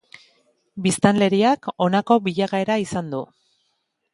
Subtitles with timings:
[0.85, 3.21] Biztanleriak honako bilakaera izan du.